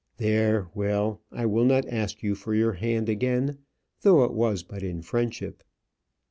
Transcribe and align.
There, 0.17 0.67
well, 0.73 1.21
I 1.31 1.45
will 1.45 1.63
not 1.63 1.87
ask 1.87 2.23
you 2.23 2.33
for 2.33 2.55
your 2.55 2.73
hand 2.73 3.07
again, 3.07 3.59
though 4.01 4.23
it 4.23 4.33
was 4.33 4.63
but 4.63 4.81
in 4.81 5.03
friendship." 5.03 5.63